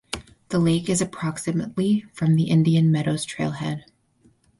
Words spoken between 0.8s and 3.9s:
is approximately from the Indian Meadows Trailhead.